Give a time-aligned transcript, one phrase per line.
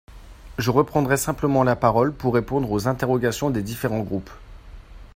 [0.57, 4.31] Je reprendrai simplement la parole pour répondre aux interrogations des différents groupes.